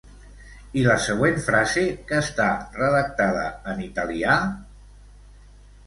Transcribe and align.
I 0.79 0.85
la 0.87 0.95
següent 1.07 1.37
frase 1.49 1.83
que 2.09 2.17
està 2.23 2.49
redactada 2.81 3.47
en 3.75 3.87
italià? 3.93 4.43